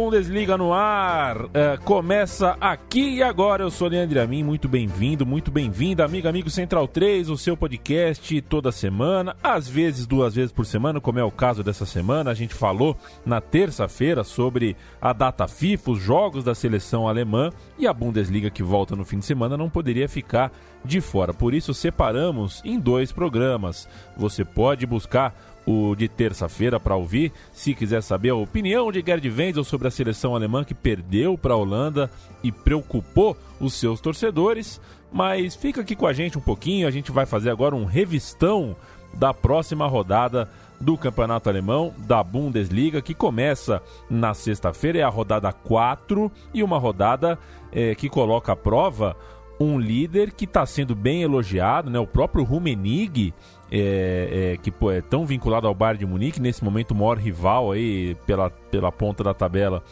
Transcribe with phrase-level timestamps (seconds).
[0.00, 3.64] Bundesliga no ar é, começa aqui e agora.
[3.64, 8.40] Eu sou Leandro Amin, muito bem-vindo, muito bem-vinda, amigo, amigo Central 3, o seu podcast
[8.40, 12.30] toda semana, às vezes duas vezes por semana, como é o caso dessa semana.
[12.30, 17.86] A gente falou na terça-feira sobre a data FIFA, os jogos da seleção alemã e
[17.86, 20.50] a Bundesliga que volta no fim de semana não poderia ficar
[20.82, 21.34] de fora.
[21.34, 23.86] Por isso separamos em dois programas.
[24.16, 25.34] Você pode buscar
[25.70, 27.32] o de terça-feira para ouvir.
[27.52, 31.54] Se quiser saber a opinião de Gerd Wenzel sobre a seleção alemã que perdeu para
[31.54, 32.10] a Holanda
[32.42, 34.80] e preocupou os seus torcedores.
[35.12, 38.76] Mas fica aqui com a gente um pouquinho, a gente vai fazer agora um revistão
[39.12, 40.48] da próxima rodada
[40.80, 46.78] do Campeonato Alemão, da Bundesliga, que começa na sexta-feira, é a rodada 4 e uma
[46.78, 47.38] rodada
[47.70, 49.16] é, que coloca à prova
[49.60, 51.98] um líder que está sendo bem elogiado, né?
[51.98, 53.34] O próprio Rummenigge
[53.70, 57.18] é, é, que pô, é tão vinculado ao Bayern de Munique, nesse momento o maior
[57.18, 59.82] rival aí pela, pela ponta da tabela,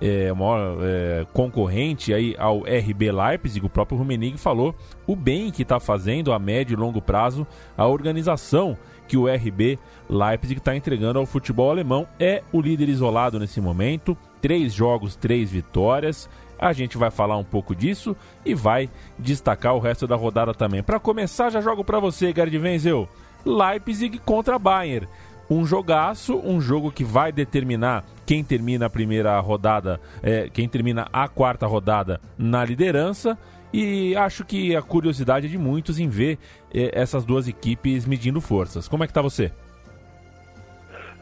[0.00, 4.74] é, o maior é, concorrente aí ao RB Leipzig, o próprio Rummenigge falou
[5.06, 7.46] o bem que está fazendo a médio e longo prazo
[7.76, 8.76] a organização
[9.08, 12.06] que o RB Leipzig está entregando ao futebol alemão.
[12.18, 16.28] É o líder isolado nesse momento, três jogos, três vitórias.
[16.58, 20.82] A gente vai falar um pouco disso e vai destacar o resto da rodada também.
[20.82, 23.08] Para começar, já jogo para você, Gerd Wenzel.
[23.44, 25.06] Leipzig contra Bayern.
[25.48, 31.06] Um jogaço, um jogo que vai determinar quem termina a primeira rodada, é, quem termina
[31.12, 33.38] a quarta rodada na liderança.
[33.72, 36.38] E acho que a curiosidade é de muitos em ver
[36.74, 38.88] é, essas duas equipes medindo forças.
[38.88, 39.52] Como é que tá você?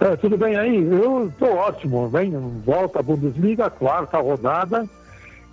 [0.00, 0.76] É, tudo bem aí?
[0.76, 2.08] Eu estou ótimo.
[2.08, 2.32] Vem,
[2.64, 4.88] volta a Bundesliga, quarta rodada.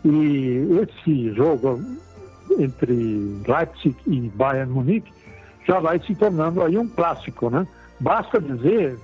[0.03, 1.79] E esse jogo
[2.57, 2.93] entre
[3.47, 5.11] Leipzig e Bayern Munique
[5.67, 7.67] já vai se tornando aí um clássico, né?
[7.99, 8.97] Basta dizer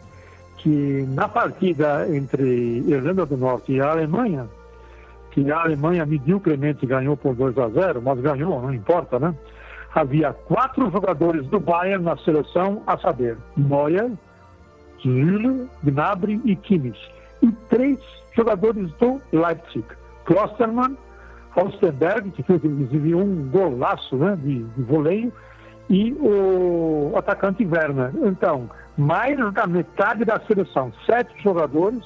[0.58, 4.48] que na partida entre Irlanda do Norte e Alemanha,
[5.32, 9.36] que a Alemanha medíocremente ganhou por 2 a 0, mas ganhou, não importa, né?
[9.94, 14.12] Havia quatro jogadores do Bayern na seleção, a saber, Neuer,
[15.02, 17.00] Süle, Gnabry e Kimmich.
[17.42, 18.00] E três
[18.36, 19.86] jogadores do Leipzig,
[20.28, 20.96] Klostermann,
[21.56, 25.34] Austenberg, que fez inclusive um golaço né, de, de voleio,
[25.90, 28.12] e o atacante Werner.
[28.22, 32.04] Então, mais da metade da seleção, sete jogadores,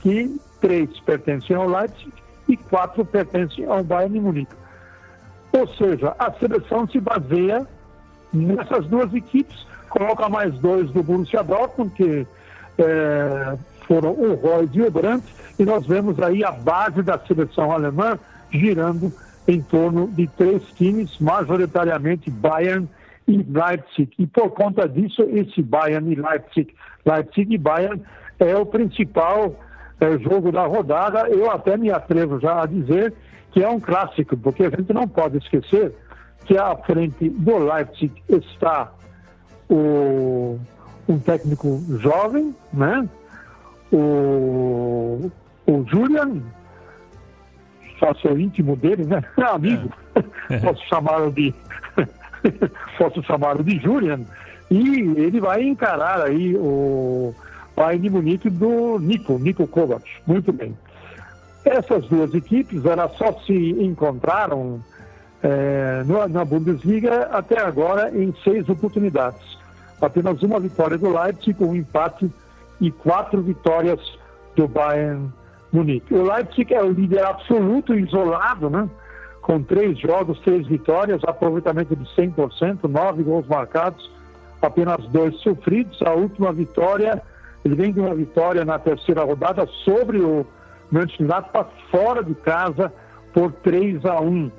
[0.00, 2.12] que três pertencem ao Leipzig
[2.48, 4.54] e quatro pertencem ao Bayern Munique.
[5.52, 7.66] Ou seja, a seleção se baseia
[8.32, 12.26] nessas duas equipes, coloca mais dois do Borussia Dortmund, que
[12.78, 13.58] é,
[13.90, 15.24] foram o Roy e o Brandt,
[15.58, 18.16] e nós vemos aí a base da seleção alemã
[18.52, 19.12] girando
[19.48, 22.88] em torno de três times, majoritariamente Bayern
[23.26, 24.12] e Leipzig.
[24.16, 26.72] E por conta disso, esse Bayern e Leipzig,
[27.04, 28.00] Leipzig e Bayern
[28.38, 29.56] é o principal
[29.98, 31.28] é, jogo da rodada.
[31.28, 33.12] Eu até me atrevo já a dizer
[33.50, 35.92] que é um clássico, porque a gente não pode esquecer
[36.44, 38.92] que à frente do Leipzig está
[39.68, 40.60] o,
[41.08, 43.08] um técnico jovem, né?
[43.92, 45.30] O,
[45.66, 46.42] o Julian,
[47.98, 49.22] sócio íntimo dele, né?
[49.36, 49.92] Amigo.
[50.48, 50.58] É.
[50.58, 51.54] Posso chamá-lo de.
[52.98, 54.20] posso chamá-lo de Julian.
[54.70, 57.34] E ele vai encarar aí o
[57.76, 60.04] Bayern Munique do Nico, Nico Kovac.
[60.26, 60.76] Muito bem.
[61.64, 64.82] Essas duas equipes, elas só se encontraram
[65.42, 69.58] é, na Bundesliga até agora em seis oportunidades.
[70.00, 72.30] Apenas uma vitória do Leipzig, um empate
[72.80, 74.00] e quatro vitórias
[74.56, 75.32] do Bayern
[75.72, 76.14] Munique.
[76.14, 78.88] O Leipzig é o líder absoluto, isolado, né?
[79.42, 84.10] com três jogos, três vitórias, aproveitamento de 100%, nove gols marcados,
[84.60, 86.00] apenas dois sofridos.
[86.02, 87.22] A última vitória,
[87.64, 90.46] ele vem de uma vitória na terceira rodada sobre o
[90.90, 92.92] Mönchengladbach fora de casa
[93.32, 94.50] por 3 a 1.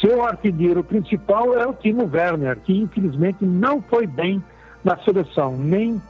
[0.00, 4.42] Seu artilheiro principal é o Timo Werner, que infelizmente não foi bem
[4.82, 6.00] na seleção, nem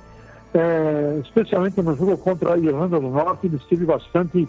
[0.55, 4.49] é, especialmente no jogo contra a Irlanda do Norte, ele esteve bastante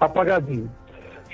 [0.00, 0.70] apagadinho.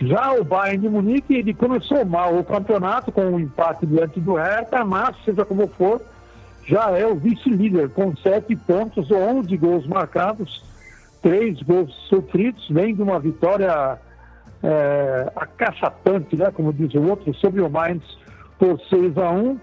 [0.01, 4.35] Já o Bayern de Munique, ele começou mal o campeonato com um empate diante do
[4.35, 6.01] Hertha, mas, seja como for,
[6.65, 10.65] já é o vice-líder com sete pontos, 11 gols marcados,
[11.21, 13.99] três gols sofridos, vem de uma vitória
[14.63, 18.03] é, acachatante, né, como diz o outro, sobre o Mainz
[18.59, 19.59] por 6 a 1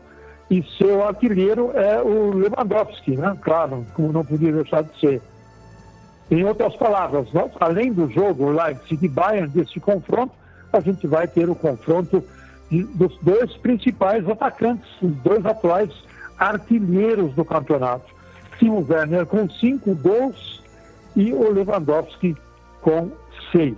[0.49, 3.35] e seu artilheiro é o Lewandowski, né?
[3.41, 5.21] Claro, como não podia deixar de ser.
[6.29, 10.33] Em outras palavras, nós, além do jogo Leipzig e Bayern, desse confronto,
[10.71, 12.23] a gente vai ter o confronto
[12.69, 15.89] de, dos dois principais atacantes, os dois atuais
[16.37, 18.13] artilheiros do campeonato.
[18.59, 20.63] Timo Werner com cinco gols
[21.15, 22.35] e o Lewandowski
[22.81, 23.11] com
[23.51, 23.77] seis.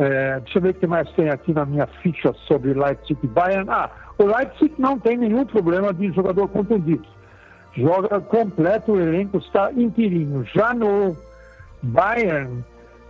[0.00, 3.26] É, deixa eu ver o que mais tem aqui na minha ficha sobre Leipzig e
[3.26, 3.68] Bayern.
[3.68, 7.06] Ah, o Leipzig não tem nenhum problema de jogador contundido.
[7.76, 10.42] Joga completo, o elenco está inteirinho.
[10.54, 11.14] Já no
[11.82, 12.64] Bayern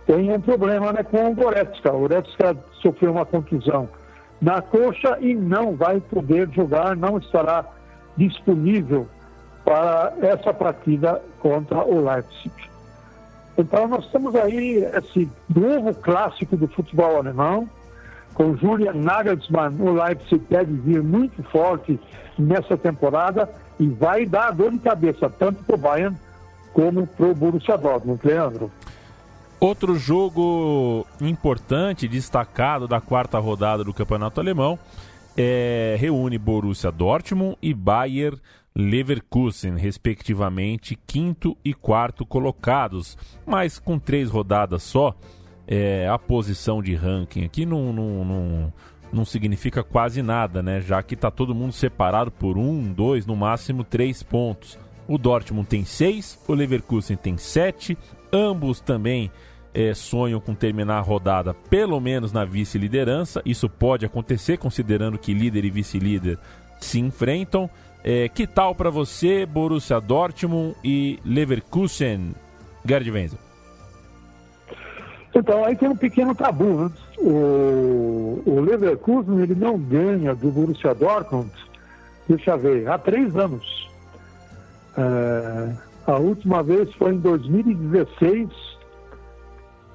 [0.05, 1.93] tem um problema né, com o Goretzka.
[1.93, 3.87] O Goretzka sofreu uma contusão
[4.41, 7.63] na coxa e não vai poder jogar, não estará
[8.17, 9.07] disponível
[9.63, 12.70] para essa partida contra o Leipzig.
[13.61, 17.69] Então nós temos aí esse novo clássico do futebol alemão,
[18.33, 21.99] com Julian Nagelsmann, o Leipzig deve vir muito forte
[22.37, 23.49] nessa temporada
[23.79, 26.17] e vai dar dor de cabeça tanto para o Bayern
[26.73, 28.71] como para o Borussia Dortmund, Leandro.
[29.59, 34.79] Outro jogo importante, destacado da quarta rodada do Campeonato Alemão,
[35.37, 38.33] é, reúne Borussia Dortmund e Bayer
[38.75, 45.15] Leverkusen, respectivamente quinto e quarto colocados, mas com três rodadas só
[45.67, 48.73] é, a posição de ranking aqui não, não, não,
[49.11, 50.81] não significa quase nada, né?
[50.81, 54.79] Já que está todo mundo separado por um, dois, no máximo três pontos.
[55.07, 57.97] O Dortmund tem seis, o Leverkusen tem sete,
[58.31, 59.29] ambos também
[59.73, 63.41] é, sonham com terminar a rodada pelo menos na vice-liderança.
[63.45, 66.39] Isso pode acontecer, considerando que líder e vice-líder
[66.79, 67.69] se enfrentam.
[68.03, 72.33] É, que tal para você, Borussia Dortmund e Leverkusen,
[72.85, 73.39] Gerd Wenzel?
[75.33, 76.85] Então, aí tem um pequeno tabu.
[76.85, 76.91] Né?
[77.19, 81.51] O, o Leverkusen ele não ganha do Borussia Dortmund,
[82.27, 83.89] deixa eu ver, há três anos.
[84.97, 85.75] É,
[86.07, 88.49] a última vez foi em 2016,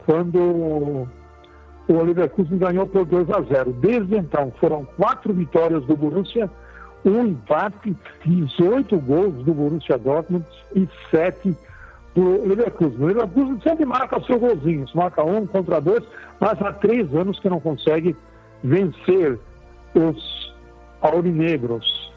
[0.07, 1.09] quando
[1.89, 3.73] o Leverkusen ganhou por 2 a 0.
[3.75, 6.51] Desde então, foram quatro vitórias do Borussia,
[7.05, 10.45] um empate, 18 gols do Borussia Dortmund
[10.75, 11.57] e sete
[12.15, 12.99] do Leverkusen.
[12.99, 16.03] O Leverkusen sempre marca seus golzinhos, marca um contra dois,
[16.41, 18.17] mas há três anos que não consegue
[18.65, 19.39] vencer
[19.95, 20.55] os
[21.01, 22.13] aurinegros.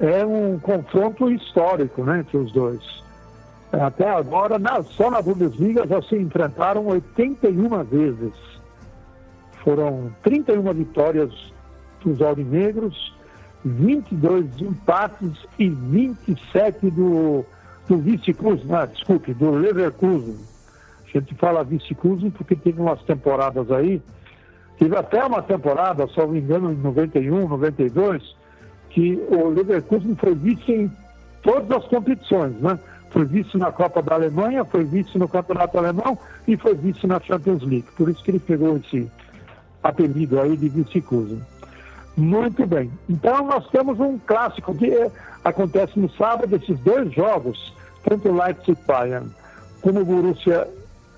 [0.00, 2.80] É um confronto histórico né, entre os dois.
[3.72, 8.32] Até agora, na, só na Bundesliga já se enfrentaram 81 vezes.
[9.64, 11.30] Foram 31 vitórias
[12.02, 13.14] dos aurinegros,
[13.64, 17.44] 22 empates e 27 do
[17.88, 20.36] do vice-Cruz, ah, desculpe, do Leverkusen.
[21.06, 24.00] A gente fala vice-Cruz porque teve umas temporadas aí,
[24.78, 28.36] teve até uma temporada, só me engano, em 91, 92,
[28.90, 30.92] que o Leverkusen foi vice em
[31.42, 32.78] todas as competições, né?
[33.10, 37.18] Foi vice na Copa da Alemanha, foi vice no Campeonato Alemão e foi vice na
[37.18, 37.86] Champions League.
[37.96, 39.10] Por isso que ele pegou esse
[39.82, 41.38] apelido aí de vice-Cruz.
[42.18, 42.90] Muito bem.
[43.08, 44.92] Então nós temos um clássico que
[45.44, 47.72] acontece no sábado, esses dois jogos
[48.08, 49.30] tanto Leipzig Bayern
[49.82, 50.66] como Borussia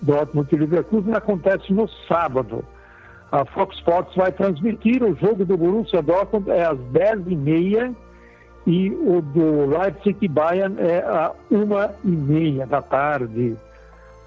[0.03, 2.65] Dortmund e Leverkusen acontece no sábado.
[3.33, 7.95] A Fox Sports vai transmitir o jogo do Borussia Dortmund é às 10h30
[8.67, 13.57] e o do Leipzig Bayern é às 1h30 da tarde.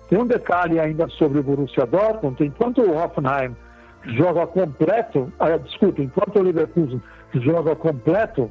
[0.10, 3.56] Tem um detalhe ainda sobre o Borussia Dortmund, enquanto o Hoffenheim
[4.05, 7.01] joga completo, ah, desculpa, enquanto o Leverkusen
[7.33, 8.50] joga completo,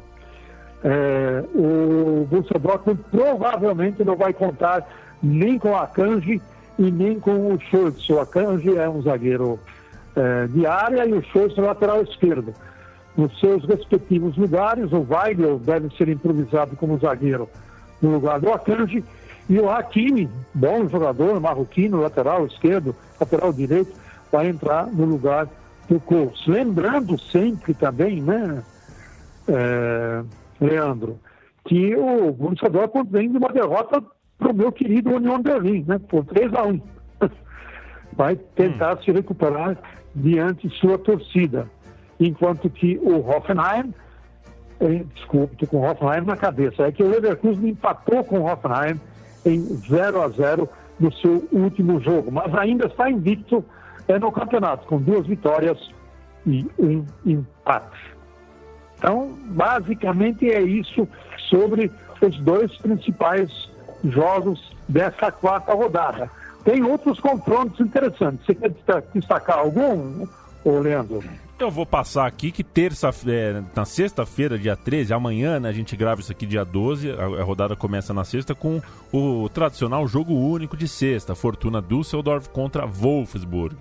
[0.84, 4.86] é, o Borussia Dortmund provavelmente não vai contar
[5.22, 6.40] nem com a Kanji
[6.78, 8.08] e nem com o Schultz.
[8.08, 9.60] O Akanji é um zagueiro
[10.16, 12.52] é, de área e o Schultz é lateral esquerdo.
[13.16, 17.48] Nos seus respectivos lugares, o Weigel deve ser improvisado como zagueiro
[18.00, 19.04] no lugar do Akanji
[19.48, 23.92] e o Hakimi, bom jogador, marroquino, lateral esquerdo, lateral direito,
[24.32, 25.46] vai entrar no lugar
[25.88, 26.46] do Colts.
[26.46, 28.62] Lembrando sempre também, né,
[29.46, 30.22] é,
[30.58, 31.20] Leandro,
[31.66, 34.02] que o Borussia Dortmund vem de uma derrota
[34.38, 36.80] para o meu querido União Berlim, né, por 3 a 1
[38.16, 39.02] Vai tentar hum.
[39.04, 39.76] se recuperar
[40.14, 41.68] diante de sua torcida.
[42.18, 43.92] Enquanto que o Hoffenheim,
[44.80, 48.44] eh, desculpe, estou com o Hoffenheim na cabeça, é que o Leverkusen empatou com o
[48.44, 49.00] Hoffenheim
[49.44, 50.68] em 0 a 0
[51.00, 53.64] no seu último jogo, mas ainda está invicto
[54.08, 55.78] é, no campeonato, com duas vitórias
[56.46, 58.12] e um empate.
[58.98, 61.08] Então, basicamente é isso
[61.48, 61.90] sobre
[62.20, 63.50] os dois principais
[64.04, 66.30] jogos dessa quarta rodada.
[66.64, 68.46] Tem outros confrontos interessantes.
[68.46, 68.72] Você quer
[69.12, 70.26] destacar algum,
[70.64, 71.22] Leandro?
[71.62, 75.94] Eu vou passar aqui que terça é, na sexta-feira, dia 13, amanhã, né, a gente
[75.94, 80.34] grava isso aqui dia 12, a, a, rodada começa na sexta com o tradicional jogo
[80.34, 83.76] único de sexta, Fortuna Düsseldorf contra Wolfsburg.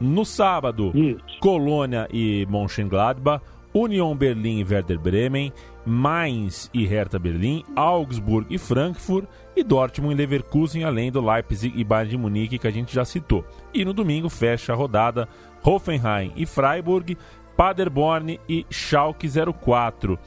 [0.00, 1.20] No sábado, isso.
[1.38, 5.52] Colônia e Mönchengladbach, Union Berlim e Werder Bremen,
[5.84, 11.84] Mainz e Hertha Berlim, Augsburg e Frankfurt e Dortmund e Leverkusen, além do Leipzig e
[11.84, 13.44] Bayern de Munique que a gente já citou.
[13.74, 15.28] E no domingo fecha a rodada
[15.66, 17.18] Hoffenheim e Freiburg,
[17.56, 20.18] Paderborn e Schalke 04.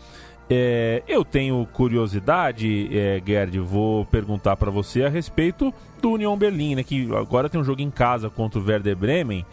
[0.52, 6.76] É, eu tenho curiosidade, é, Gerd, vou perguntar para você a respeito do Union Berlim,
[6.76, 9.46] né, que agora tem um jogo em casa contra o Werder Bremen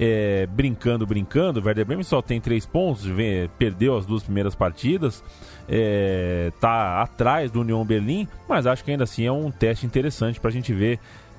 [0.00, 1.60] é, brincando, brincando.
[1.60, 5.22] O Werder Bremen só tem três pontos, vem, perdeu as duas primeiras partidas,
[5.68, 10.40] é, tá atrás do Union Berlim, mas acho que ainda assim é um teste interessante
[10.40, 10.98] para a gente ver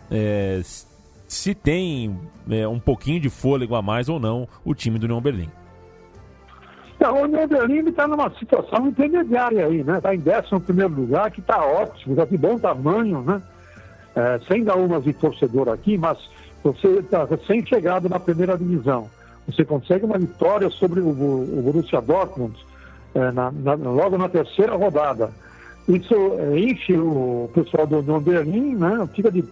[0.09, 0.61] é,
[1.27, 2.17] se tem
[2.49, 5.49] é, um pouquinho de fôlego a mais ou não o time do Union Berlim.
[6.99, 9.97] Não, o Union Berlim está numa situação intermediária aí, né?
[9.97, 13.41] Está em 11 lugar, que está ótimo, está de bom tamanho, né?
[14.15, 16.17] É, sem dar umas de torcedor aqui, mas
[16.63, 19.09] você está recém-chegado na primeira divisão.
[19.47, 22.55] Você consegue uma vitória sobre o, o Borussia Dortmund
[23.13, 25.31] é, na, na, logo na terceira rodada.
[25.87, 29.07] Isso é, enche o pessoal do, do Berlim, né?
[29.13, 29.43] Fica de,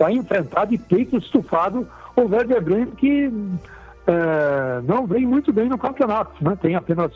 [0.00, 3.30] vai enfrentar de peito estufado o Werder Bremen, que
[4.06, 6.42] é, não vem muito bem no campeonato.
[6.42, 6.56] Né?
[6.60, 7.12] Tem apenas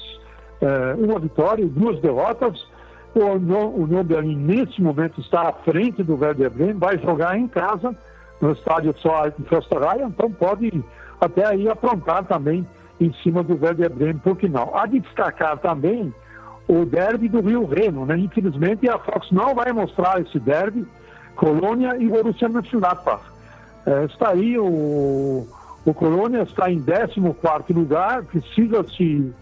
[0.60, 2.62] é, uma vitória e duas derrotas.
[3.14, 7.96] O Union Berlim, nesse momento, está à frente do Werder Bremen, vai jogar em casa
[8.40, 10.84] no estádio só em Festerraia, então pode
[11.20, 12.66] até aí aprontar também
[13.00, 14.76] em cima do Werder Bremen, por não?
[14.76, 16.12] Há de destacar também
[16.66, 18.18] o derby do Rio Reno, né?
[18.18, 20.84] Infelizmente a Fox não vai mostrar esse derby,
[21.36, 23.22] Colônia e Borussia Mönchengladbach.
[23.86, 25.46] É, está aí o,
[25.84, 29.32] o Colônia está em 14 lugar, precisa se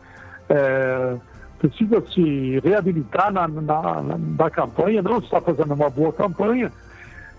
[0.48, 1.16] é,
[1.58, 6.72] precisa se reabilitar na, na, na, campanha, não está fazendo uma boa campanha,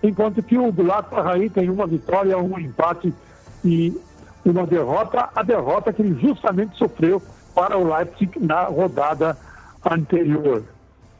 [0.02, 3.12] enquanto que o Gladbach tem uma vitória, um empate
[3.62, 3.94] e
[4.44, 7.20] uma derrota, a derrota que ele justamente sofreu
[7.54, 9.36] para o Leipzig na rodada
[9.84, 10.62] anterior.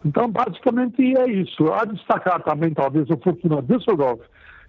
[0.04, 1.72] Então, basicamente é isso.
[1.72, 4.20] A destacar também, talvez, o Fortuna Düsseldorf,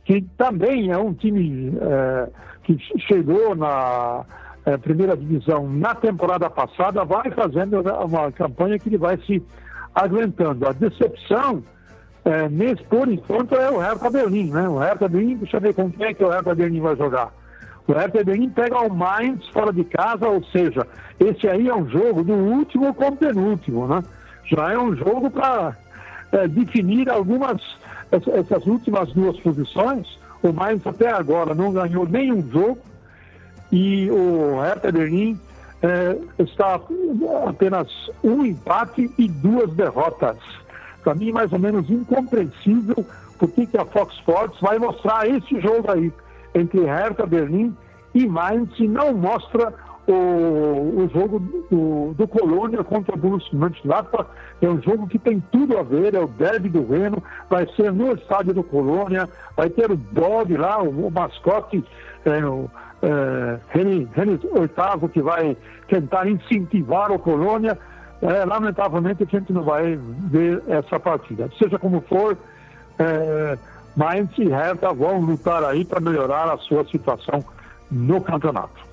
[0.05, 2.29] que também é um time é,
[2.63, 2.77] que
[3.07, 4.23] chegou na
[4.65, 9.43] é, primeira divisão na temporada passada, vai fazendo uma campanha que ele vai se
[9.93, 10.67] aguentando.
[10.67, 11.63] A decepção
[12.23, 14.67] é, nesse, por enquanto, é o Hertha Berlim, né?
[14.67, 17.31] O Hertha Berlim, deixa eu ver com quem é que o Hertha Berlim vai jogar.
[17.87, 20.87] O Hertha Berlim pega o Mainz fora de casa, ou seja,
[21.19, 24.01] esse aí é um jogo do último com penúltimo, né?
[24.45, 25.75] Já é um jogo para
[26.31, 27.61] é, definir algumas,
[28.11, 30.19] essas últimas duas posições.
[30.43, 32.77] O Mainz até agora não ganhou nenhum jogo
[33.71, 35.39] e o Hertha Berlim
[35.81, 36.79] é, está
[37.47, 37.87] apenas
[38.23, 40.37] um empate e duas derrotas
[41.03, 43.05] para mim, mais ou menos incompreensível
[43.37, 46.11] por que a Fox Sports vai mostrar esse jogo aí
[46.55, 47.75] entre Hertha Berlim
[48.13, 49.73] e Mainz e não mostra
[50.07, 54.29] o, o jogo do, do Colônia contra o Borussia Mönchengladbach.
[54.61, 57.91] É um jogo que tem tudo a ver, é o derby do Reno, vai ser
[57.91, 61.83] no estádio do Colônia, vai ter o Bob lá, o, o mascote,
[62.25, 62.69] é, o
[63.01, 65.57] é, René, VIII, que vai
[65.87, 67.77] tentar incentivar o Colônia
[68.21, 69.99] é, lamentavelmente a gente não vai
[70.31, 71.49] ver essa partida.
[71.59, 72.37] Seja como for,
[72.97, 73.57] é,
[73.95, 77.43] Mainz e Hertha vão lutar aí para melhorar a sua situação
[77.91, 78.85] no campeonato.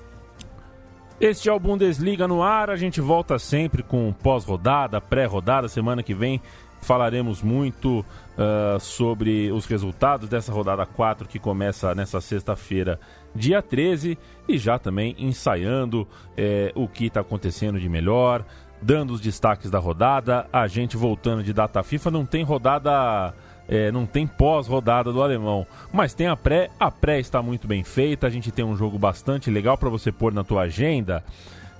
[1.23, 6.13] Este é o Bundesliga no ar, a gente volta sempre com pós-rodada, pré-rodada, semana que
[6.13, 6.41] vem
[6.81, 12.99] falaremos muito uh, sobre os resultados dessa rodada 4 que começa nessa sexta-feira,
[13.33, 14.17] dia 13,
[14.49, 18.43] e já também ensaiando eh, o que está acontecendo de melhor,
[18.81, 20.45] dando os destaques da rodada.
[20.51, 23.33] A gente voltando de data FIFA, não tem rodada
[23.67, 25.65] é, não tem pós-rodada do alemão.
[25.91, 28.97] Mas tem a pré, a pré está muito bem feita, a gente tem um jogo
[28.99, 31.23] bastante legal para você pôr na tua agenda.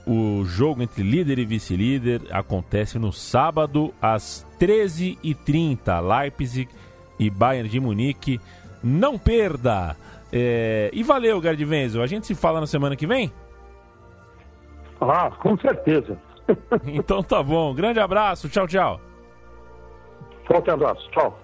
[0.05, 6.01] O jogo entre líder e vice-líder acontece no sábado às 13h30.
[6.01, 6.69] Leipzig
[7.17, 8.39] e Bayern de Munique.
[8.83, 9.95] Não perda!
[10.31, 10.89] É...
[10.91, 12.01] E valeu, Gerd Wenzel.
[12.01, 13.31] A gente se fala na semana que vem?
[14.99, 16.17] Ah, com certeza.
[16.87, 17.73] então tá bom.
[17.73, 18.49] Grande abraço.
[18.49, 18.99] Tchau, tchau.
[20.45, 21.09] Forte abraço.
[21.11, 21.42] Tchau.